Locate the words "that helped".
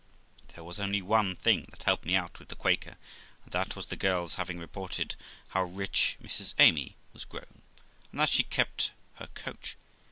1.69-2.05